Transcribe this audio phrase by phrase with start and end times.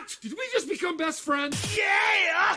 [0.00, 0.16] What?
[0.22, 1.76] Did we just become best friends?
[1.76, 2.56] Yeah!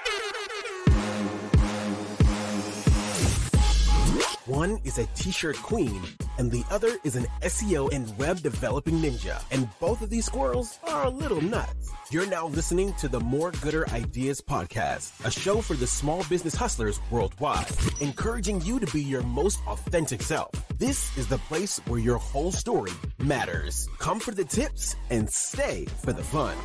[4.46, 6.02] One is a t-shirt queen,
[6.38, 9.44] and the other is an SEO and web developing ninja.
[9.52, 11.92] And both of these squirrels are a little nuts.
[12.12, 16.55] You're now listening to the More Gooder Ideas podcast, a show for the small business
[16.55, 17.67] hustlers worldwide,
[17.99, 20.52] encouraging you to be your most authentic self.
[20.77, 23.89] This is the place where your whole story matters.
[23.99, 26.55] Come for the tips and stay for the fun.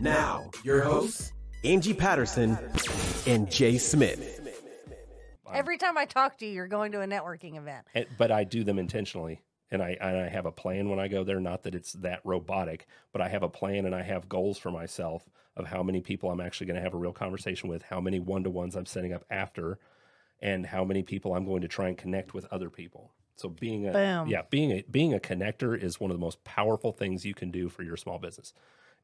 [0.00, 1.32] Now, your hosts,
[1.64, 2.58] Angie Patterson
[3.26, 4.32] and Jay Smith.
[5.52, 7.86] Every time I talk to you, you're going to a networking event.
[7.94, 9.40] And- but I do them intentionally.
[9.70, 11.40] And I, and I have a plan when I go there.
[11.40, 14.70] Not that it's that robotic, but I have a plan and I have goals for
[14.70, 18.00] myself of how many people I'm actually going to have a real conversation with, how
[18.00, 19.78] many one to ones I'm setting up after,
[20.40, 23.10] and how many people I'm going to try and connect with other people.
[23.34, 24.28] So being a Boom.
[24.28, 27.50] yeah being a being a connector is one of the most powerful things you can
[27.50, 28.52] do for your small business.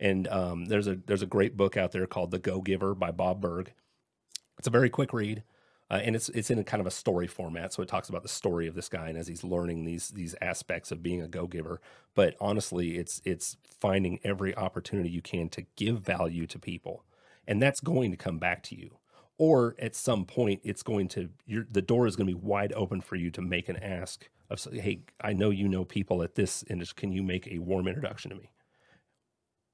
[0.00, 3.10] And um, there's a there's a great book out there called The Go Giver by
[3.10, 3.72] Bob Burg.
[4.58, 5.42] It's a very quick read,
[5.90, 7.72] uh, and it's it's in a kind of a story format.
[7.72, 10.34] So it talks about the story of this guy and as he's learning these these
[10.40, 11.80] aspects of being a go giver.
[12.14, 17.04] But honestly, it's it's finding every opportunity you can to give value to people,
[17.46, 18.98] and that's going to come back to you.
[19.38, 23.00] Or at some point, it's going to the door is going to be wide open
[23.00, 26.64] for you to make an ask of hey, I know you know people at this
[26.68, 27.00] industry.
[27.00, 28.50] Can you make a warm introduction to me?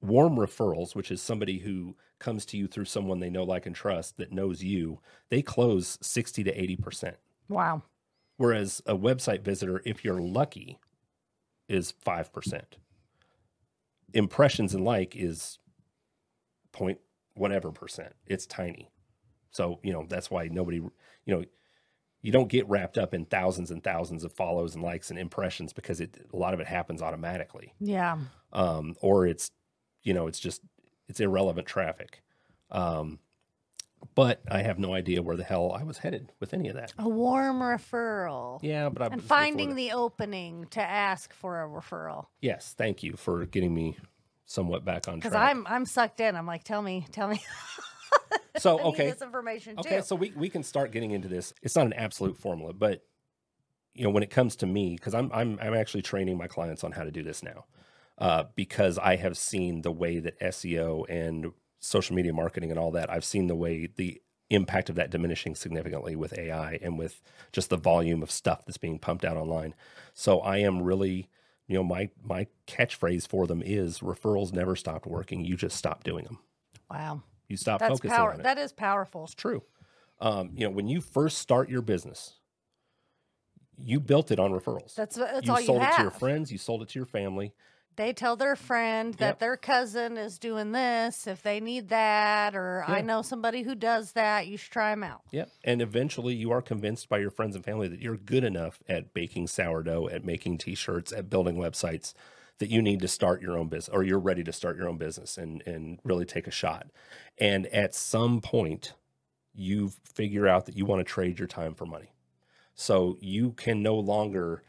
[0.01, 3.75] Warm referrals, which is somebody who comes to you through someone they know, like, and
[3.75, 7.15] trust that knows you, they close 60 to 80%.
[7.47, 7.83] Wow.
[8.37, 10.79] Whereas a website visitor, if you're lucky,
[11.67, 12.61] is 5%.
[14.13, 15.59] Impressions and like is
[16.71, 16.99] point
[17.35, 18.13] whatever percent.
[18.25, 18.89] It's tiny.
[19.51, 20.91] So, you know, that's why nobody, you
[21.27, 21.43] know,
[22.21, 25.73] you don't get wrapped up in thousands and thousands of follows and likes and impressions
[25.73, 28.17] because it a lot of it happens automatically Yeah.
[28.51, 29.49] um, or it's
[30.09, 30.61] you know it's just
[31.07, 32.23] it's irrelevant traffic
[32.71, 33.19] um,
[34.15, 36.91] but i have no idea where the hell i was headed with any of that
[36.97, 38.59] A warm referral.
[38.63, 42.25] yeah but i And finding the opening to ask for a referral.
[42.41, 43.97] yes thank you for getting me
[44.45, 45.31] somewhat back on track.
[45.31, 46.35] Because I'm I'm sucked in.
[46.35, 47.39] I'm like, tell me, tell me.
[48.57, 49.81] so okay this information too.
[49.81, 53.05] okay so we, we can start getting into this it's not an absolute formula but
[53.93, 56.83] you know when it comes to me because I'm, I'm i'm actually training my clients
[56.83, 57.65] on how to do this now
[58.19, 62.91] uh, because i have seen the way that seo and social media marketing and all
[62.91, 64.21] that i've seen the way the
[64.51, 67.21] impact of that diminishing significantly with ai and with
[67.51, 69.73] just the volume of stuff that's being pumped out online
[70.13, 71.29] so i am really
[71.67, 76.03] you know my my catchphrase for them is referrals never stopped working you just stop
[76.03, 76.39] doing them
[76.89, 77.21] wow.
[77.47, 78.33] you stop That's focusing power.
[78.33, 79.23] on it That is powerful.
[79.25, 79.63] it's true.
[80.19, 82.33] Um, you know, when you first start your business,
[83.77, 84.93] you built it on referrals.
[84.95, 85.93] That's that's you all you sold have.
[85.93, 87.53] it to your friends, you sold it to your family.
[87.99, 89.39] They tell their friend that Yep.
[89.39, 94.13] their cousin is doing this if they need that, or I know somebody who does
[94.13, 94.47] that.
[94.47, 95.23] You should try them out.
[95.31, 95.51] Yep.
[95.65, 99.13] And eventually you are convinced by your friends and family that you're good enough at
[99.13, 102.13] baking sourdough, at making t-shirts, at building websites
[102.59, 104.97] that you need to start your own business or you're ready to start your own
[104.97, 106.87] business and and really take a shot.
[107.37, 108.93] And at some point
[109.53, 112.13] you figure out that you want to trade your time for money.
[112.75, 114.63] So you can no longer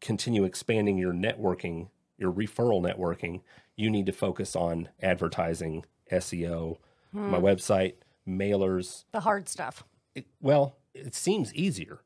[0.00, 1.88] continue expanding your networking,
[2.22, 3.42] your referral networking.
[3.76, 6.78] You need to focus on advertising, SEO,
[7.12, 7.44] my hmm.
[7.44, 7.94] website,
[8.26, 9.84] mailers, The hard stuff.
[10.14, 12.00] it, well, it seems easier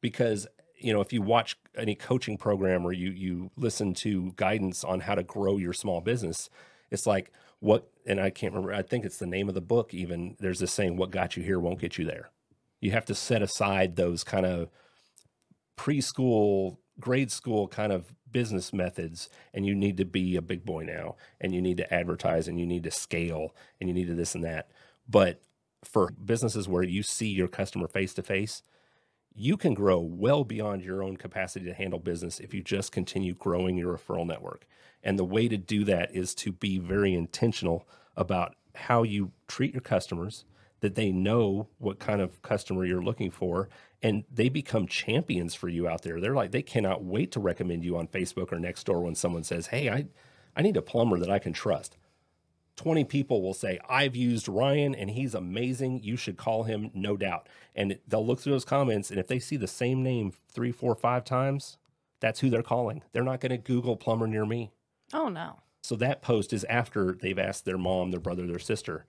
[0.00, 4.84] because you know if you watch any coaching program or you you listen to guidance
[4.84, 6.50] on how to grow your small business,
[6.90, 8.74] it's like what and I can't remember.
[8.74, 9.94] I think it's the name of the book.
[9.94, 12.30] Even there's this saying, "What got you here won't get you there."
[12.80, 14.70] You have to set aside those kind of
[15.78, 20.84] preschool, grade school kind of business methods, and you need to be a big boy
[20.84, 24.14] now, and you need to advertise, and you need to scale, and you need to
[24.14, 24.70] this and that.
[25.08, 25.40] But
[25.84, 28.62] for businesses where you see your customer face to face,
[29.34, 33.34] you can grow well beyond your own capacity to handle business if you just continue
[33.34, 34.66] growing your referral network.
[35.02, 39.72] And the way to do that is to be very intentional about how you treat
[39.72, 40.44] your customers,
[40.80, 43.68] that they know what kind of customer you're looking for,
[44.02, 46.20] and they become champions for you out there.
[46.20, 49.68] They're like, they cannot wait to recommend you on Facebook or Nextdoor when someone says,
[49.68, 50.06] Hey, I,
[50.56, 51.96] I need a plumber that I can trust.
[52.76, 56.02] 20 people will say, I've used Ryan and he's amazing.
[56.02, 57.46] You should call him, no doubt.
[57.74, 59.10] And they'll look through those comments.
[59.10, 61.76] And if they see the same name three, four, five times,
[62.20, 63.02] that's who they're calling.
[63.12, 64.70] They're not going to Google plumber near me.
[65.12, 65.60] Oh no.
[65.82, 69.04] So that post is after they've asked their mom, their brother, their sister.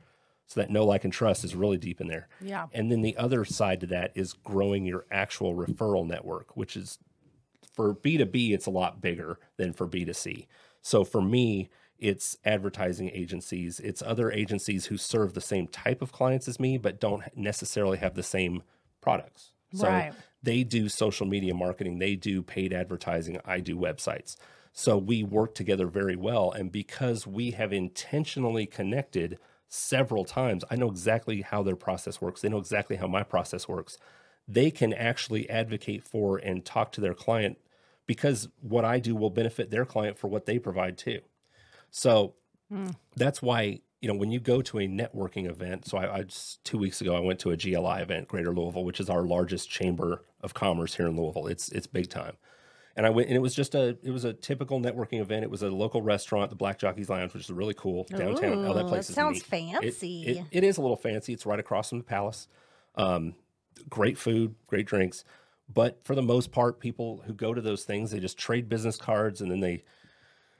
[0.51, 2.27] So that know, like, and trust is really deep in there.
[2.42, 2.68] Yeah.
[2.74, 7.00] And then the other side to that is growing your actual referral network, which is
[7.74, 10.48] for B2B, it's a lot bigger than for B2C.
[10.81, 16.12] So for me, it's advertising agencies, it's other agencies who serve the same type of
[16.12, 18.62] clients as me, but don't necessarily have the same
[19.00, 19.54] products.
[19.74, 20.13] So Right.
[20.44, 24.36] they do social media marketing, they do paid advertising, I do websites.
[24.74, 26.51] So we work together very well.
[26.51, 29.39] And because we have intentionally connected
[29.73, 32.41] several times, I know exactly how their process works.
[32.41, 33.97] They know exactly how my process works.
[34.45, 37.57] They can actually advocate for and talk to their client
[38.06, 41.21] because what I do will benefit their client for what they provide too.
[41.89, 42.35] So
[42.69, 42.89] hmm.
[43.15, 45.88] that's why you know when you go to a networking event.
[45.88, 48.83] So I, I just two weeks ago I went to a GLI event, Greater Louisville,
[48.83, 51.47] which is our largest chamber of commerce here in Louisville.
[51.47, 52.35] It's it's big time.
[52.96, 55.44] And I went, and it was just a it was a typical networking event.
[55.44, 58.66] It was a local restaurant, the Black Jockey's Lounge, which is really cool downtown.
[58.66, 59.46] oh, that place that sounds neat.
[59.82, 60.24] Fancy.
[60.24, 61.34] It, it is a little fancy.
[61.34, 62.48] It's right across from the palace.
[62.96, 63.36] Um,
[63.90, 65.24] great food, great drinks.
[65.74, 68.98] But for the most part, people who go to those things, they just trade business
[68.98, 69.84] cards and then they,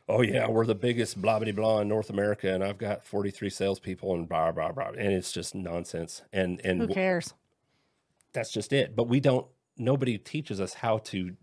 [0.08, 3.30] oh yeah, we're the biggest blah blah blah in North America, and I've got forty
[3.30, 6.22] three salespeople and blah blah blah, and it's just nonsense.
[6.32, 7.34] And and Who cares?
[8.34, 8.96] that's just it.
[8.96, 9.48] But we don't.
[9.78, 11.36] Nobody teaches us how to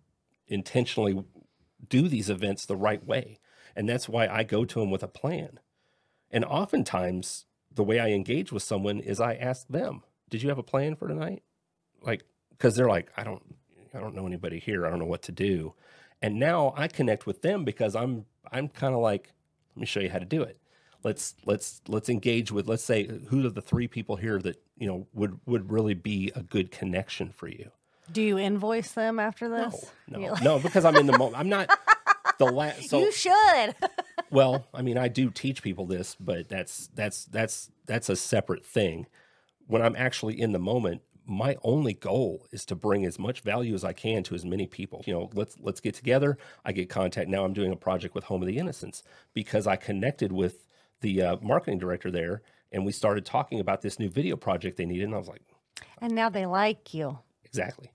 [0.49, 1.25] intentionally
[1.89, 3.39] do these events the right way,
[3.77, 5.61] and that's why I go to them with a plan.
[6.31, 10.59] And oftentimes, the way I engage with someone is I ask them, "Did you have
[10.59, 11.43] a plan for tonight?"
[12.03, 13.57] Like, because they're like, "I don't,
[13.95, 14.87] I don't know anybody here.
[14.87, 15.75] I don't know what to do."
[16.21, 19.33] And now I connect with them because I'm, I'm kind of like,
[19.75, 20.59] "Let me show you how to do it."
[21.05, 22.67] Let's let's let's engage with.
[22.67, 26.33] Let's say who are the three people here that you know would would really be
[26.35, 27.71] a good connection for you.
[28.13, 29.91] Do you invoice them after this?
[30.09, 31.39] No, You're like, no, because I'm in the moment.
[31.39, 31.71] I'm not
[32.39, 32.85] the last.
[32.89, 33.75] So you should.
[34.31, 38.65] well, I mean, I do teach people this, but that's that's that's that's a separate
[38.65, 39.07] thing.
[39.67, 43.75] When I'm actually in the moment, my only goal is to bring as much value
[43.75, 45.03] as I can to as many people.
[45.07, 46.39] You know, let's let's get together.
[46.65, 47.29] I get contact.
[47.29, 49.03] Now I'm doing a project with Home of the Innocents
[49.35, 50.67] because I connected with
[51.01, 54.87] the uh, marketing director there, and we started talking about this new video project they
[54.87, 55.05] needed.
[55.05, 55.43] And I was like,
[56.01, 57.19] and now they like you.
[57.45, 57.91] exactly,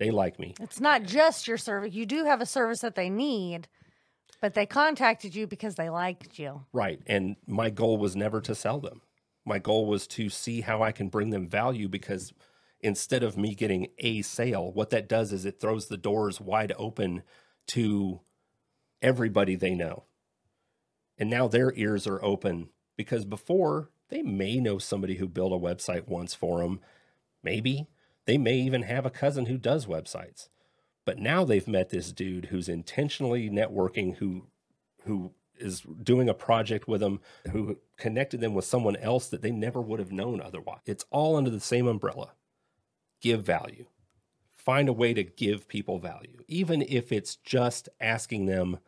[0.00, 0.54] they like me.
[0.58, 1.92] It's not just your service.
[1.92, 3.68] You do have a service that they need,
[4.40, 6.64] but they contacted you because they liked you.
[6.72, 7.00] Right.
[7.06, 9.02] And my goal was never to sell them.
[9.44, 12.32] My goal was to see how I can bring them value because
[12.80, 16.72] instead of me getting a sale, what that does is it throws the doors wide
[16.78, 17.22] open
[17.68, 18.20] to
[19.02, 20.04] everybody they know.
[21.18, 25.56] And now their ears are open because before they may know somebody who built a
[25.56, 26.80] website once for them.
[27.42, 27.86] Maybe
[28.26, 30.48] they may even have a cousin who does websites.
[31.06, 34.46] But now they've met this dude who's intentionally networking, who
[35.04, 37.20] who is doing a project with them,
[37.50, 40.80] who connected them with someone else that they never would have known otherwise.
[40.86, 42.32] It's all under the same umbrella.
[43.20, 43.86] Give value.
[44.54, 48.78] Find a way to give people value, even if it's just asking them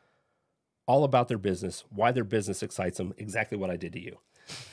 [0.86, 4.18] all about their business, why their business excites them, exactly what I did to you.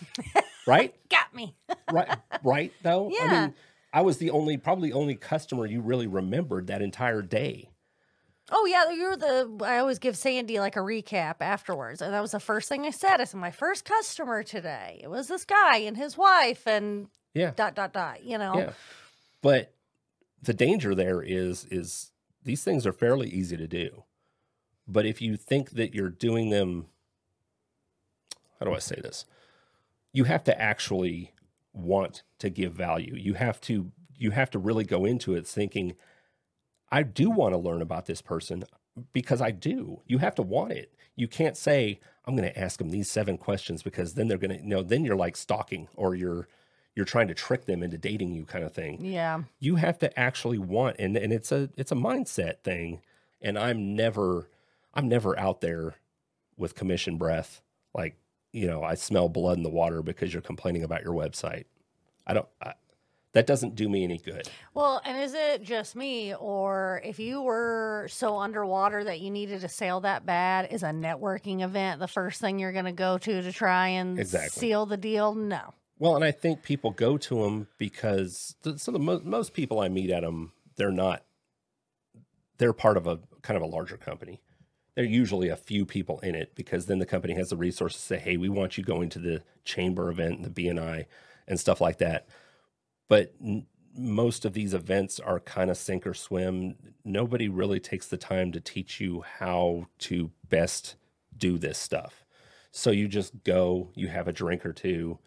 [0.67, 0.93] right?
[1.09, 1.55] Got me.
[1.91, 3.41] right right though i Yeah.
[3.45, 3.53] mean
[3.93, 7.69] i was the only probably only customer you really remembered that entire day
[8.51, 9.63] Oh yeah, you're the.
[9.63, 12.89] I always give Sandy like a recap afterwards, and that was the first thing I
[12.89, 13.21] said.
[13.21, 14.99] I said my first customer today.
[15.03, 18.23] It was this guy and his wife, and yeah dot dot dot.
[18.23, 18.57] You know.
[18.57, 18.71] yeah
[19.41, 19.73] but
[20.41, 22.11] the danger there is is
[22.43, 24.03] these things are fairly easy to do
[24.87, 26.87] but if you think that you're doing them
[28.59, 29.25] how do i say this
[30.13, 31.33] you have to actually
[31.73, 33.15] want to give value.
[33.15, 35.95] You have to you have to really go into it thinking
[36.91, 38.63] i do want to learn about this person
[39.13, 40.01] because i do.
[40.05, 40.93] You have to want it.
[41.15, 44.57] You can't say i'm going to ask them these seven questions because then they're going
[44.57, 46.47] to you know then you're like stalking or you're
[46.95, 49.05] you're trying to trick them into dating you kind of thing.
[49.05, 49.43] Yeah.
[49.59, 53.01] you have to actually want and and it's a it's a mindset thing
[53.41, 54.49] and i'm never
[54.93, 55.95] i'm never out there
[56.57, 57.61] with commission breath
[57.93, 58.17] like
[58.51, 61.65] you know i smell blood in the water because you're complaining about your website
[62.27, 62.73] i don't I,
[63.33, 67.43] that doesn't do me any good Well, and is it just me, or if you
[67.43, 72.07] were so underwater that you needed a sale that bad, is a networking event the
[72.07, 74.59] first thing you're going to go to to try and Exactly.
[74.59, 75.35] seal the deal?
[75.35, 75.75] No.
[75.99, 79.89] well and i think people go to them because so the mo- most people i
[79.89, 81.23] meet at them they're not
[82.57, 84.41] they're part of a kind of a larger company
[84.99, 88.01] there are usually a few people in it because then the company has the resources
[88.01, 91.05] to say, hey, we want you going to the chamber event, the BNI,
[91.47, 92.27] and stuff like that.
[93.07, 93.65] But n-
[93.95, 96.75] most of these events are kind of sink or swim.
[97.05, 100.97] Nobody really takes the time to teach you how to best
[101.37, 102.25] do this stuff.
[102.69, 105.17] So you just go, you have a drink or two.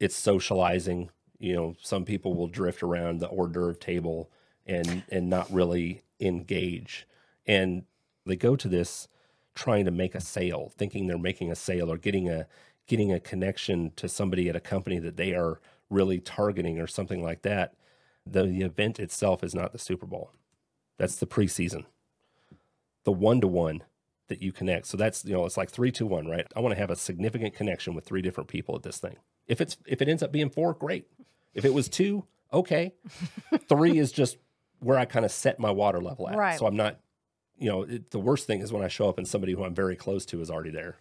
[0.00, 1.10] It's socializing.
[1.38, 4.32] You know, some people will drift around the hors d'oeuvre table
[4.66, 7.06] and and not really engage.
[7.46, 7.84] And
[8.26, 9.08] they go to this
[9.54, 12.46] trying to make a sale, thinking they're making a sale or getting a
[12.86, 17.22] getting a connection to somebody at a company that they are really targeting or something
[17.22, 17.74] like that.
[18.26, 20.32] The, the event itself is not the Super Bowl.
[20.98, 21.84] That's the preseason.
[23.04, 23.82] The one to one
[24.28, 24.86] that you connect.
[24.86, 26.46] So that's you know it's like three to one, right?
[26.56, 29.16] I want to have a significant connection with three different people at this thing.
[29.46, 31.06] If it's if it ends up being four, great.
[31.54, 32.94] If it was two, okay.
[33.68, 34.38] three is just
[34.80, 36.36] where I kind of set my water level at.
[36.36, 36.58] Right.
[36.58, 36.98] So I'm not,
[37.58, 39.74] you know, it, the worst thing is when I show up and somebody who I'm
[39.74, 40.96] very close to is already there.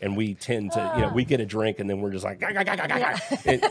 [0.00, 2.40] And we tend to, you know, we get a drink and then we're just like,
[2.40, 3.64] "Gah, gah, gah, gah, gah, gah." It-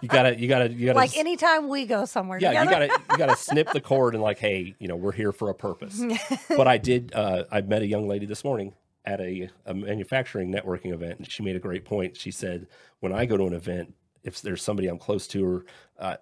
[0.00, 3.16] you gotta, you gotta, you gotta, Like anytime we go somewhere yeah, you gotta, you
[3.18, 6.02] gotta snip the cord and like, hey, you know, we're here for a purpose.
[6.48, 8.74] but I did, uh, I met a young lady this morning
[9.04, 12.16] at a, a manufacturing networking event, and she made a great point.
[12.16, 12.66] She said,
[13.00, 15.64] when I go to an event, if there's somebody I'm close to, or
[15.98, 16.16] uh,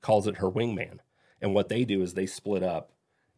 [0.00, 0.98] calls it her wingman,
[1.40, 2.90] and what they do is they split up,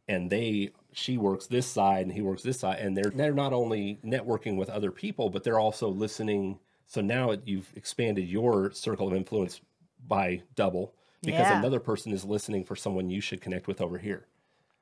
[0.08, 3.52] and they she works this side and he works this side, and they're they're not
[3.52, 6.58] only networking with other people, but they're also listening.
[6.86, 9.60] So now it- you've expanded your circle of influence
[10.06, 11.58] by double because Yeah.
[11.58, 14.26] another person is listening for someone you should connect with over here.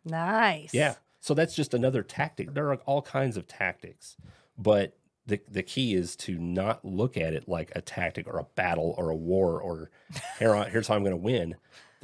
[0.04, 0.73] nice.
[0.73, 0.95] Yeah.
[1.21, 2.54] So that's just another tactic.
[2.54, 4.16] There are all kinds of tactics,
[4.56, 8.45] but the the key is to not look at it like a tactic or a
[8.54, 9.90] battle or a war or
[10.38, 11.56] here here's how I'm going to win.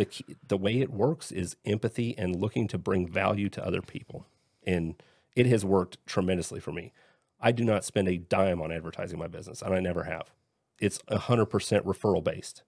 [0.02, 3.82] The key, the way it works is empathy and looking to bring value to other
[3.82, 4.26] people,
[4.64, 5.00] and
[5.36, 6.92] it has worked tremendously for me.
[7.40, 10.32] I do not spend a dime on advertising my business, and I never have.
[10.80, 12.62] It's hundred percent referral based.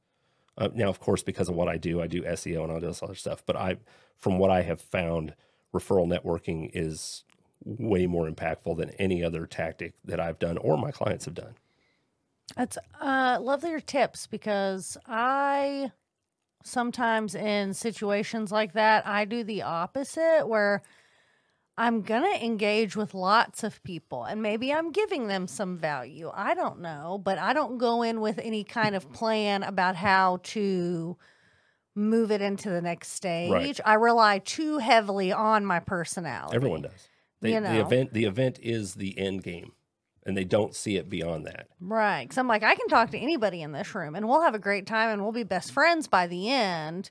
[0.57, 3.03] Uh, now, of course, because of what I do, I do SEO and all this
[3.03, 3.43] other stuff.
[3.45, 3.79] But I,
[4.17, 5.35] from what I have found,
[5.75, 7.25] referral networking is
[7.65, 11.57] way more impactful than any other tactic that I've done or my clients have done.
[12.57, 15.91] That's uh love your tips because I
[16.65, 20.83] sometimes in situations like that I do the opposite where
[21.77, 26.31] I'm going to engage with lots of people and maybe I'm giving them some value.
[26.33, 30.39] I don't know, but I don't go in with any kind of plan about how
[30.45, 31.17] to
[31.97, 33.51] move it into the next stage.
[33.85, 36.55] I rely too heavily on my personality.
[36.57, 37.09] Everyone does.
[37.41, 39.73] They, You The event, the event is the end game,
[40.27, 41.69] and they don't see it beyond that.
[41.81, 42.23] Right.
[42.25, 44.59] Because I'm like, I can talk to anybody in this room and we'll have a
[44.59, 47.11] great time and we'll be best friends by the end,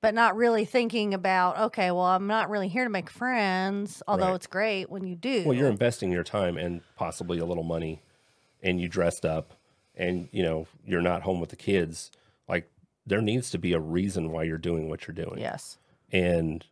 [0.00, 4.26] but not really thinking about, okay, well, I'm not really here to make friends, although
[4.28, 4.34] Right.
[4.36, 5.42] it's great when you do.
[5.44, 8.02] Well, you're investing your time and possibly a little money,
[8.62, 9.54] and you dressed up,
[9.96, 12.10] and you know you're not home with the kids.
[12.48, 12.70] Like
[13.06, 15.38] there needs to be a reason why you're doing what you're doing.
[15.38, 15.78] yes.
[16.12, 16.66] and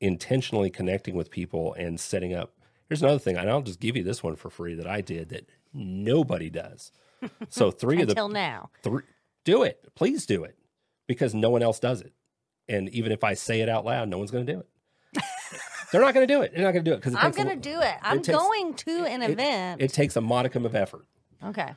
[0.00, 2.52] intentionally connecting with people and setting up.
[2.90, 5.30] Here's another thing, and I'll just give you this one for free that I did
[5.30, 6.92] that nobody does.
[7.50, 8.70] So three of the Until now.
[8.82, 9.02] three,
[9.44, 10.56] do it, please do it,
[11.06, 12.12] because no one else does it.
[12.68, 15.22] And even if I say it out loud, no one's going to do it.
[15.92, 16.52] They're not going to do it.
[16.54, 17.94] They're not going to do it because I'm going to do it.
[18.02, 19.82] I'm takes- going to an it- event.
[19.82, 21.06] It takes a modicum of effort.
[21.44, 21.74] okay.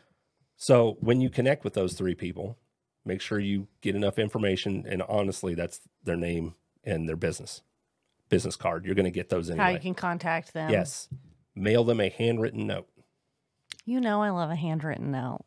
[0.55, 2.58] So when you connect with those three people,
[3.05, 4.86] make sure you get enough information.
[4.88, 6.55] And honestly, that's their name
[6.86, 7.63] and their business
[8.34, 8.84] business card.
[8.84, 9.60] You're going to get those in.
[9.60, 10.72] How you can contact them.
[10.72, 11.08] Yes.
[11.56, 12.88] Mail them a handwritten note.
[13.86, 15.46] You know, I love a handwritten note.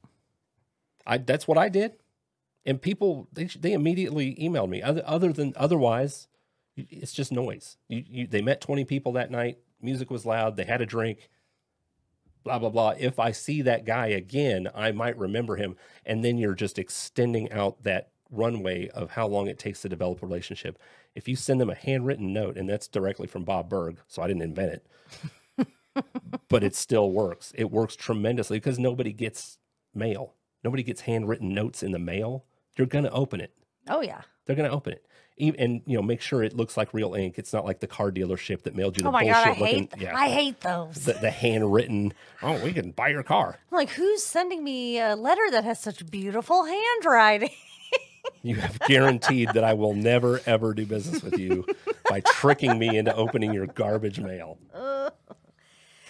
[1.05, 1.95] I that's what I did.
[2.65, 4.83] And people they they immediately emailed me.
[4.83, 6.29] Other other than otherwise,
[6.77, 7.77] it's just noise.
[7.89, 9.59] You, you they met 20 people that night.
[9.81, 10.57] Music was loud.
[10.57, 11.29] They had a drink.
[12.45, 12.95] Blah blah blah.
[12.97, 15.77] If I see that guy again, I might remember him.
[16.05, 20.23] And then you're just extending out that runway of how long it takes to develop
[20.23, 20.79] a relationship.
[21.15, 24.27] If you send them a handwritten note, and that's directly from Bob Burg, so I
[24.27, 24.73] didn't invent
[25.59, 25.67] it.
[26.49, 27.53] but it still works.
[27.57, 29.59] It works tremendously because nobody gets
[29.95, 30.35] mail.
[30.63, 32.45] Nobody gets handwritten notes in the mail.
[32.77, 33.53] You're going to open it.
[33.89, 34.23] Oh, yeah.
[34.45, 35.07] They're going to open it.
[35.39, 37.35] Even, and you know, make sure it looks like real ink.
[37.39, 39.47] It's not like the car dealership that mailed you the Oh, my bullshit God.
[39.47, 39.89] I looking.
[39.99, 41.05] hate, I hate those.
[41.05, 42.15] the, the handwritten.
[42.43, 43.59] Oh, we can buy your car.
[43.71, 47.51] I'm like, who's sending me a letter that has such beautiful handwriting?
[48.43, 51.67] You have guaranteed that I will never ever do business with you
[52.09, 54.59] by tricking me into opening your garbage mail.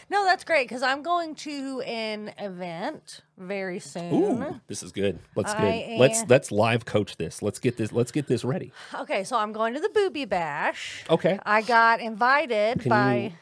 [0.09, 4.15] No, that's great because I'm going to an event very soon.
[4.15, 5.19] Ooh, this is good.
[5.35, 5.99] Let's I good.
[5.99, 7.43] Let's let's live coach this.
[7.43, 7.91] Let's get this.
[7.91, 8.73] Let's get this ready.
[8.95, 11.05] Okay, so I'm going to the Booby Bash.
[11.11, 11.41] Okay.
[11.45, 13.17] I got invited Can by.
[13.17, 13.33] you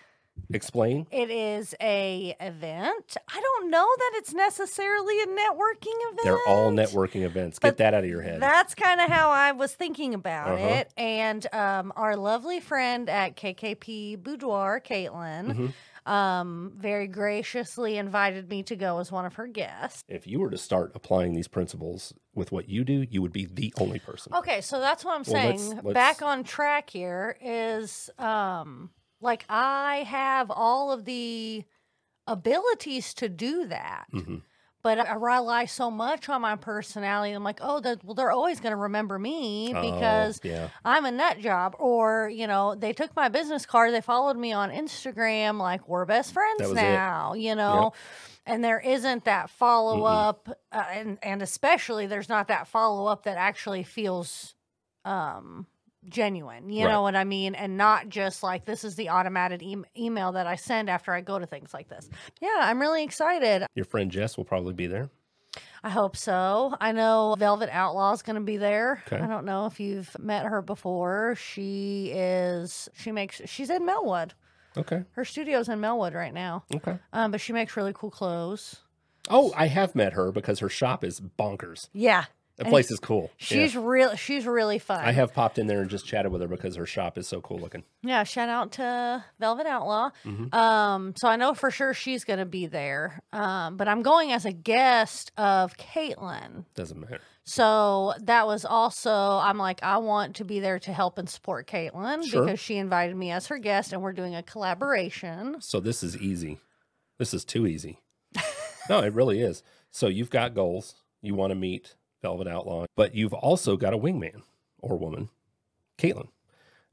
[0.53, 1.07] explain?
[1.11, 3.17] It is a event.
[3.29, 6.21] I don't know that it's necessarily a networking event.
[6.25, 7.59] They're all networking events.
[7.59, 8.41] Get that out of your head.
[8.41, 10.67] That's kind of how I was thinking about Uh-huh.
[10.67, 10.93] it.
[10.97, 15.45] And um, our lovely friend at KKP Boudoir, Caitlin,
[16.05, 16.11] Mm-hmm.
[16.13, 20.05] um, very graciously invited me to go as one of her guests.
[20.09, 23.47] if you were to start applying these principles with what you do, you would be
[23.47, 24.33] the only person.
[24.35, 25.81] Okay, so that's what I'm Well, let's- saying.
[25.83, 28.91] let's- Back on track here is um
[29.25, 31.64] like I have all of the
[32.26, 34.07] abilities to do that.
[34.12, 34.43] Mhm.
[34.83, 37.33] But I rely so much on my personality.
[37.33, 40.69] I'm like, oh, they're, well, they're always going to remember me Oh, because yeah.
[40.85, 41.75] I'm a nut job.
[41.78, 46.04] Or, you know, they took my business card, they followed me on Instagram, like, we're
[46.04, 46.75] best friends was it.
[46.75, 47.95] now, you know?
[48.45, 50.50] And there isn't that follow up.
[50.71, 54.54] Uh, and, and especially, there's not that follow up that actually feels
[55.07, 55.66] um,
[56.09, 56.69] genuine.
[56.71, 56.93] You Right.
[56.93, 57.55] know what I mean?
[57.55, 61.21] And not just like, this is the automated e- email that I send after I
[61.21, 62.09] go to things like this.
[62.41, 63.67] Yeah, I'm really excited.
[63.75, 65.11] Your friend Jess will probably be there.
[65.85, 66.75] I hope so.
[66.81, 69.03] I know Velvet Outlaw is going to be there.
[69.07, 69.23] Okay.
[69.23, 71.35] I don't know if you've met her before.
[71.37, 74.31] She is, she makes, she's in Mellwood.
[74.77, 75.05] Okay.
[75.13, 76.65] Her studio's in Mellwood right now.
[76.75, 76.99] Okay.
[77.13, 78.77] Um, but she makes really cool clothes.
[79.31, 81.89] Oh, I have met her because her shop is bonkers.
[81.93, 82.25] Yeah.
[82.59, 83.31] And place is cool.
[83.39, 83.45] Yeah.
[83.47, 85.01] She's real, she's really fun.
[85.05, 87.41] I have popped in there and just chatted with her because her shop is so
[87.41, 87.83] cool looking.
[88.03, 90.11] Yeah, shout out to Velvet Outlaw.
[90.25, 90.55] Mm-hmm.
[90.55, 93.21] Um, so I know for sure she's going to be there.
[93.33, 96.65] Um, but I'm going as a guest of Caitlin.
[96.75, 97.21] Doesn't matter.
[97.43, 101.67] So that was also, I'm like, I want to be there to help and support
[101.67, 102.45] Caitlin Sure.
[102.45, 105.57] because she invited me as her guest and we're doing a collaboration.
[105.61, 106.61] So this is easy.
[107.19, 107.99] This is too easy.
[108.89, 109.63] no, it really is.
[109.91, 110.95] So you've got goals.
[111.21, 114.40] You want to meet Velvet Outlaw, but you've also got a wingman
[114.78, 115.28] or woman,
[115.99, 116.28] Caitlin.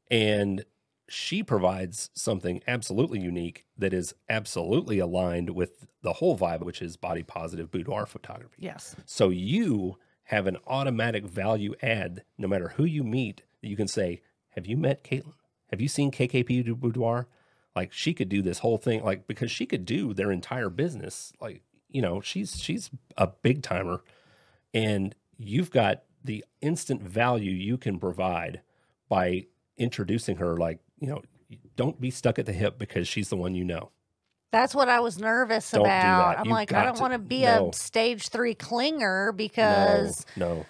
[0.10, 0.66] And
[1.08, 6.98] she provides something absolutely unique that is absolutely aligned with the whole vibe, which is
[6.98, 8.58] body positive boudoir photography.
[8.60, 8.94] Yes.
[9.06, 13.88] So you have an automatic value add no matter who you meet that you can
[13.88, 15.34] say, Have you met Caitlin?
[15.70, 17.28] Have you seen KKP do Boudoir?
[17.74, 21.32] Like she could do this whole thing, like because she could do their entire business.
[21.40, 24.04] Like, you know, she's she's a big timer.
[24.74, 28.62] And you've got the instant value you can provide
[29.10, 29.46] by
[29.78, 31.22] introducing her, like, you know,
[31.76, 33.92] don't be stuck at the hip because she's the one you know.
[34.52, 36.38] That's what I was nervous Don't about.
[36.38, 37.70] I'm You've like, I don't to- want to be no.
[37.70, 40.66] a stage three clinger because no, no.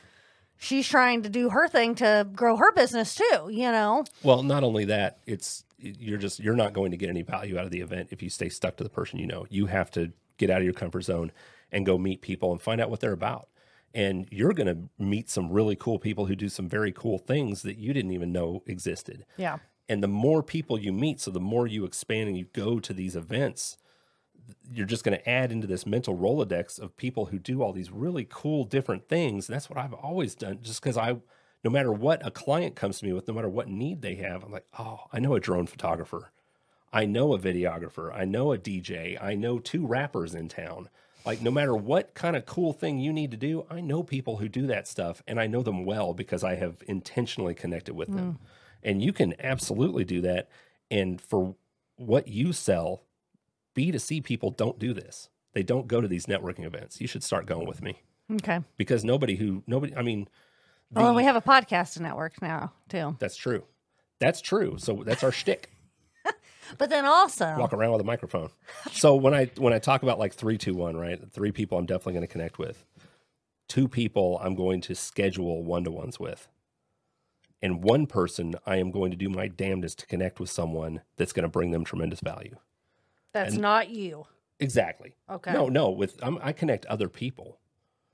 [0.59, 4.05] she's trying to do her thing to grow her business too, you know?
[4.23, 7.65] Well, not only that, it's you're just you're not going to get any value out
[7.65, 9.47] of the event if you stay stuck to the person you know.
[9.49, 11.31] You have to get out of your comfort zone
[11.71, 13.49] and go meet people and find out what they're about.
[13.93, 17.61] And you're going to meet some really cool people who do some very cool things
[17.63, 19.25] that you didn't even know existed.
[19.37, 19.57] Yeah.
[19.89, 22.93] And the more people you meet, so the more you expand and you go to
[22.93, 23.77] these events,
[24.71, 27.91] you're just going to add into this mental Rolodex of people who do all these
[27.91, 29.47] really cool different things.
[29.49, 31.17] And that's what I've always done just because I,
[31.63, 34.43] no matter what a client comes to me with, no matter what need they have,
[34.43, 36.31] I'm like, oh, I know a drone photographer.
[36.93, 38.13] I know a videographer.
[38.13, 39.21] I know a DJ.
[39.21, 40.89] I know two rappers in town.
[41.25, 44.37] Like, no matter what kind of cool thing you need to do, I know people
[44.37, 48.09] who do that stuff and I know them well because I have intentionally connected with
[48.13, 48.33] them.
[48.33, 48.37] Mm.
[48.83, 50.49] And you can absolutely do that.
[50.89, 51.55] And for
[51.97, 53.03] what you sell,
[53.75, 55.29] B2C people don't do this.
[55.53, 56.99] They don't go to these networking events.
[56.99, 58.61] You should start going with me Okay.
[58.77, 60.27] because nobody who, nobody, I mean,
[60.95, 63.15] Oh, the- we have a podcast network now too.
[63.19, 63.63] that's true.
[64.19, 64.75] That's true.
[64.77, 65.69] So that's our shtick.
[66.77, 68.49] But then also, walk around with a microphone.
[68.91, 71.19] So when I when I talk about like three, two, one, right?
[71.31, 72.85] Three people I'm definitely going to connect with.
[73.67, 76.47] Two people I'm going to schedule one to ones with.
[77.61, 81.31] And one person I am going to do my damnedest to connect with someone that's
[81.31, 82.55] going to bring them tremendous value.
[83.33, 84.25] that's and- not you.
[84.59, 85.15] Exactly.
[85.27, 85.51] Okay.
[85.51, 85.89] No, no.
[85.89, 87.59] With I'm, I connect other people,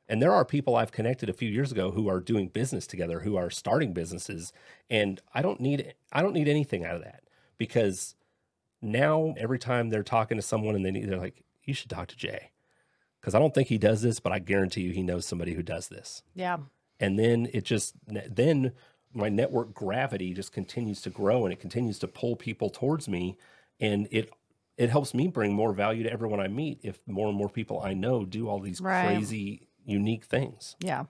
[0.07, 3.19] and there are people I've connected a few years ago who are doing business together,
[3.19, 4.53] who are starting businesses,
[4.89, 7.23] and I don't need I don't need anything out of that
[7.57, 8.15] because
[8.81, 12.07] now every time they're talking to someone and they need, they're like, you should talk
[12.09, 12.51] to Jay
[13.19, 15.63] because I don't think he does this, but I guarantee you he knows somebody who
[15.63, 16.23] does this.
[16.35, 16.57] Yeah.
[16.99, 18.71] And then it just then
[19.13, 23.37] my network gravity just continues to grow and it continues to pull people towards me,
[23.79, 24.31] and it
[24.77, 27.81] it helps me bring more value to everyone I meet if more and more people
[27.81, 29.05] I know do all these Right.
[29.15, 30.75] crazy unique things.
[30.79, 31.05] Yeah.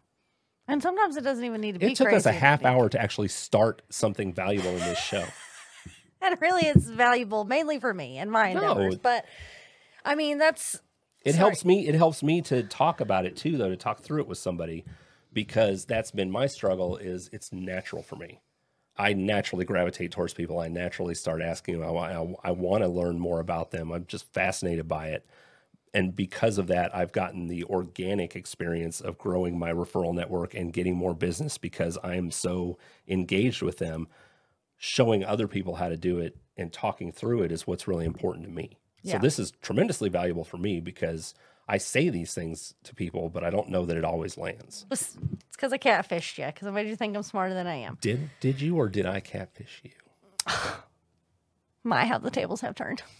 [0.69, 3.01] And sometimes it doesn't even need to be It took us a half hour to
[3.01, 5.25] actually start something valuable in this show.
[6.21, 8.61] And really, it's valuable mainly for me and my No.
[8.61, 8.97] endeavors.
[8.97, 9.25] But
[10.03, 10.81] I mean, that's
[11.23, 11.37] It Sorry.
[11.37, 11.87] helps me.
[11.87, 14.85] It helps me to talk about it too, though, to talk through it with somebody,
[15.33, 16.97] because that's been my struggle.
[16.97, 18.39] Is it's natural for me.
[18.97, 20.59] I naturally gravitate towards people.
[20.59, 21.83] I naturally start asking.
[21.83, 23.91] I, I, I want to learn more about them.
[23.91, 25.25] I'm just fascinated by it,
[25.93, 30.73] and because of that, I've gotten the organic experience of growing my referral network and
[30.73, 32.77] getting more business because I am so
[33.07, 34.07] engaged with them.
[34.77, 38.45] Showing other people how to do it and talking through it is what's really important
[38.45, 38.77] to me.
[39.03, 41.33] So this is tremendously valuable for me because
[41.69, 44.85] I say these things to people, but I don't know that it always lands.
[44.91, 45.15] it's
[45.53, 47.97] because I catfished you because I made you think I'm smarter than I am.
[48.01, 49.91] Did did you or did I catfish you?
[51.83, 53.01] My, how the tables have turned.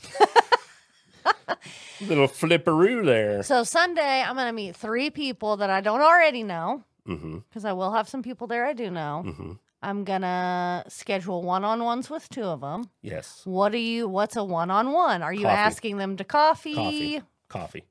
[2.02, 3.42] Little flipperoo there.
[3.44, 7.38] So Sunday, I'm going to meet three people that I don't already know Mm-hmm.
[7.48, 9.24] because I will have some people there I do know.
[9.26, 9.52] Mm-hmm.
[9.82, 12.90] I'm going to schedule one-on-ones with two of them.
[13.02, 13.42] Yes.
[13.46, 14.08] What are you?
[14.08, 15.22] What's a one-on-one?
[15.22, 15.56] Are you Coffee.
[15.56, 16.74] asking them to coffee?
[16.74, 17.22] Coffee.
[17.48, 17.86] Coffee.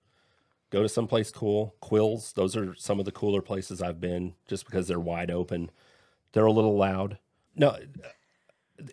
[0.70, 1.77] Go to someplace cool.
[1.81, 2.33] Quills.
[2.35, 5.70] Those are some of the cooler places I've been just because they're wide open.
[6.33, 7.18] They're a little loud.
[7.55, 7.77] No,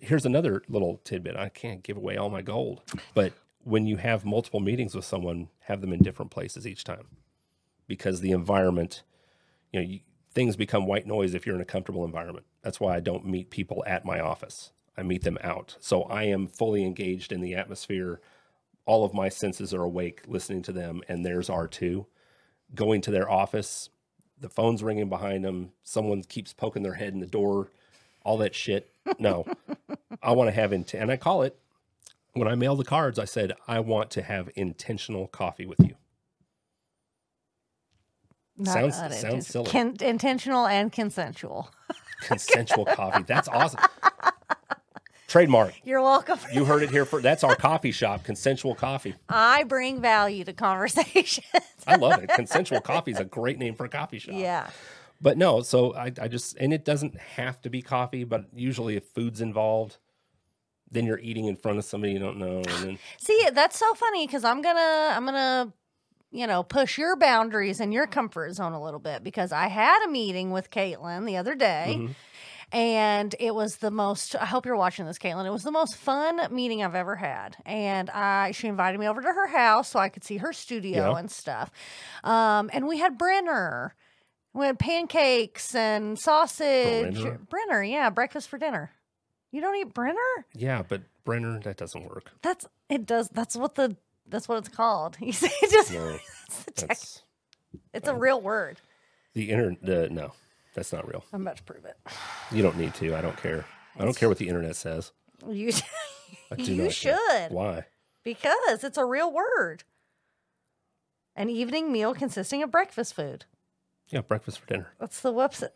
[0.01, 1.36] here's another little tidbit.
[1.36, 2.82] I can't give away all my gold,
[3.13, 7.08] but when you have multiple meetings with someone, have them in different places each time
[7.88, 9.03] because the environment,
[9.71, 9.99] you know, you,
[10.34, 12.46] things become white noise if you're in a comfortable environment.
[12.62, 14.72] That's why I don't meet people at my office.
[14.98, 15.76] I meet them out.
[15.80, 18.22] So I am fully engaged in the atmosphere.
[18.86, 22.08] All of my senses are awake listening to them, and theirs are too.
[22.76, 23.89] Going to their office,
[24.39, 27.69] the phone's ringing behind them, someone keeps poking their head in the door,
[28.24, 28.91] all that shit.
[29.19, 29.46] No,
[30.24, 31.04] I want to have intent.
[31.04, 31.58] And I call it,
[32.34, 35.96] when I mail the cards, I said, I want to have intentional coffee with you.
[38.57, 39.69] Not Sounds- uninten- sounds silly.
[39.71, 41.71] Con- intentional and consensual.
[42.21, 43.23] Consensual coffee.
[43.23, 43.81] That's awesome.
[45.27, 45.73] Trademark.
[45.83, 46.37] You're welcome.
[46.53, 49.15] You heard it here for that's our coffee shop, consensual coffee.
[49.27, 51.45] I bring value to conversations.
[51.87, 52.29] I love it.
[52.29, 54.35] Consensual coffee is a great name for a coffee shop.
[54.37, 54.69] yeah.
[55.19, 58.95] But no, so I, I just and it doesn't have to be coffee, but usually
[58.95, 59.97] if food's involved,
[60.91, 62.57] then you're eating in front of somebody you don't know.
[62.57, 65.73] And then See, that's so funny because I'm gonna I'm gonna
[66.34, 70.04] you know push your boundaries and your comfort zone a little bit because I had
[70.06, 71.96] a meeting with Caitlin the other day.
[72.00, 72.15] Mhm.
[72.72, 74.36] And it was the most.
[74.36, 75.46] I hope you're watching this, Caitlin.
[75.46, 77.56] It was the most fun meeting I've ever had.
[77.67, 81.12] And I, she invited me over to her house so I could see her studio
[81.12, 81.17] Yeah.
[81.19, 81.69] and stuff.
[82.24, 83.93] Um, and we had Brinner.
[84.56, 87.13] We had pancakes and sausage.
[87.13, 87.38] Brinner?
[87.48, 88.91] Brinner, yeah, breakfast for dinner.
[89.52, 90.46] You don't eat Brinner?
[90.56, 92.32] yeah, but Brinner, that doesn't work.
[92.41, 93.06] That's it.
[93.06, 93.96] Does that's what the
[94.34, 95.15] that's what it's called.
[95.22, 96.17] You say just No,
[96.48, 97.22] it's, tech- that's
[97.93, 98.82] it's a real word.
[99.34, 99.82] the internet.
[99.86, 100.34] The, no,
[100.74, 101.24] that's not real.
[101.32, 101.96] I'm about to prove it.
[102.52, 103.15] You don't need to.
[103.15, 103.65] I don't care.
[103.98, 105.12] I don't care what the internet says.
[105.48, 105.72] You
[106.52, 107.17] I do you not care.
[107.17, 107.86] should Why?
[108.24, 109.84] because it's a real word.
[111.36, 113.46] An evening meal consisting of breakfast food.
[114.10, 114.93] Yeah, breakfast for dinner.
[115.00, 115.69] That's the website.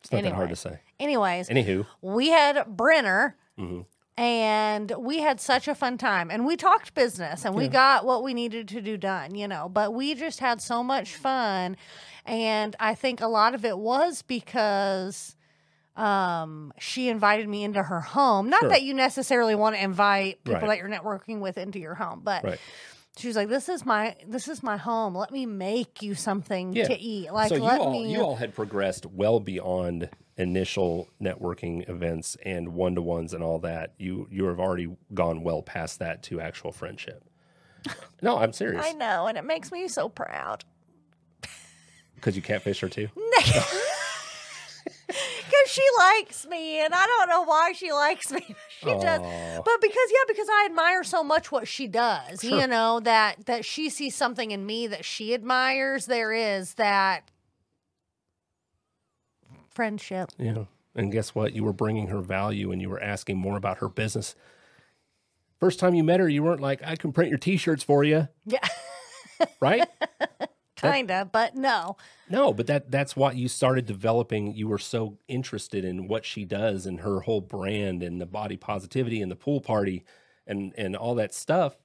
[0.00, 0.80] It's not that hard to say.
[0.98, 3.86] Anyways, Anywho, we had Brinner Mhm.
[4.16, 7.70] And we had such a fun time and we talked business and we Yeah.
[7.70, 11.14] got what we needed to do done, you know, but we just had so much
[11.16, 11.76] fun
[12.24, 15.34] and I think a lot of it was because
[15.96, 18.48] um she invited me into her home.
[18.50, 18.68] Not Sure.
[18.70, 20.68] that you necessarily want to invite people Right.
[20.68, 22.58] that you're networking with into your home, but right.
[23.16, 25.14] She was like this is my this is my home.
[25.16, 26.88] Let me make you something Yeah.
[26.88, 27.32] to eat.
[27.32, 32.36] Like so you let all me you all had progressed well beyond initial networking events
[32.44, 33.94] and one to ones and all that.
[33.98, 37.22] You you have already gone well past that to actual friendship.
[38.22, 38.82] No, I'm serious.
[38.84, 40.64] I know and it makes me so proud.
[42.16, 43.08] Because you catfish her too.
[45.54, 48.40] Because she likes me, and I don't know why she likes me.
[48.82, 49.20] but She does,
[49.64, 52.40] but because yeah, because I admire so much what she does.
[52.40, 52.60] Sure.
[52.60, 56.06] You know that that she sees something in me that she admires.
[56.06, 57.30] There is that
[59.68, 60.30] friendship.
[60.38, 60.64] Yeah.
[60.94, 61.54] And guess what?
[61.54, 64.34] You were bringing her value and you were asking more about her business.
[65.58, 68.04] First time you met her, you weren't like, I can print your t shirts for
[68.04, 68.66] you, Yeah,
[69.60, 69.88] right?
[70.84, 71.96] Kinda, but no.
[72.26, 74.54] No, but that that's what you started developing.
[74.54, 78.56] You were so interested in what she does and her whole brand and the body
[78.56, 80.04] positivity and the pool party
[80.46, 81.76] and and all that stuff.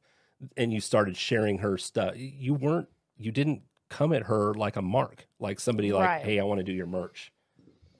[0.55, 2.13] And you started sharing her stuff.
[2.17, 6.21] You weren't you didn't come at her like a mark, like somebody like, Right.
[6.21, 7.33] hey, I want to do your merch.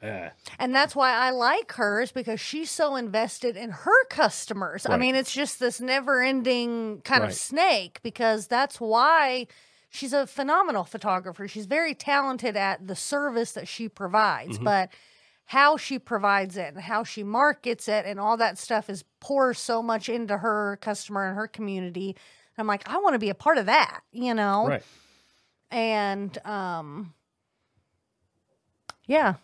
[0.02, 4.86] Ah, And that's why I like hers because she's so invested in her customers.
[4.86, 7.30] I mean, it's just this never ending kind Right.
[7.32, 9.48] of snake because that's why
[9.90, 11.48] she's a phenomenal photographer.
[11.48, 14.64] She's very talented at the service that she provides, Mm-hmm.
[14.66, 14.90] but
[15.46, 19.58] how she provides it and how she markets it and all that stuff is pours
[19.60, 22.16] so much into her customer and her community.
[22.58, 24.68] I'm like, I want to be a part of that, you know?
[24.68, 24.84] right.
[25.72, 27.14] and um
[29.08, 29.36] yeah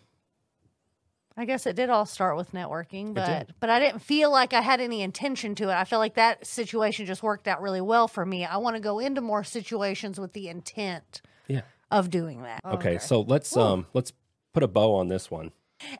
[1.37, 4.61] i guess it did all start with networking but but i didn't feel like i
[4.61, 8.07] had any intention to it i feel like that situation just worked out really well
[8.07, 11.61] for me i want to go into more situations with the intent Yeah.
[11.91, 14.11] of doing that Okay, so let's um let's
[14.53, 15.51] put a bow on this one.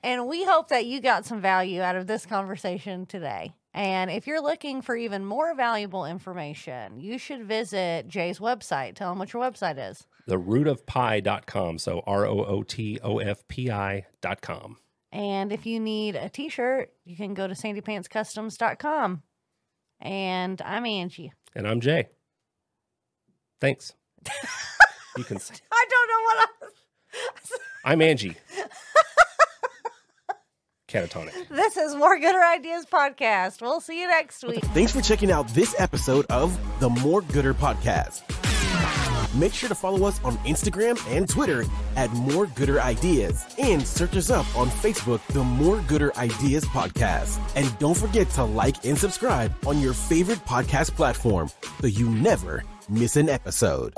[0.04, 3.54] and we hope that you got some value out of this conversation today.
[3.74, 8.95] And if you're looking for even more valuable information, you should visit Jay's website.
[8.95, 10.08] Tell him what your website is.
[10.28, 11.78] The root of pi.com.
[11.80, 14.78] So R O O T O F P I dot com.
[15.15, 19.23] And if you need a t shirt, you can go to sandypantscustoms.com.
[20.01, 21.32] And I'm Angie.
[21.56, 22.10] And I'm Jay.
[23.62, 23.93] Thanks.
[25.17, 26.49] you can say, I don't know what
[27.86, 28.36] I I'm Angie.
[30.89, 31.47] Catatonic.
[31.47, 33.62] This is More Gooder Ideas Podcast.
[33.62, 34.65] We'll see you next week.
[34.65, 38.44] Thanks for checking out this episode of the More Gooder Podcast.
[39.36, 41.65] Make sure to follow us on Instagram and Twitter
[41.98, 47.39] at More Gooder Ideas and search us up on Facebook, the More Gooder Ideas Podcast.
[47.56, 51.50] And don't forget to like and subscribe on your favorite podcast platform
[51.82, 53.93] so you never miss an episode.